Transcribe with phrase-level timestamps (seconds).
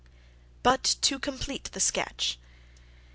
[0.63, 2.39] But to complete the sketch.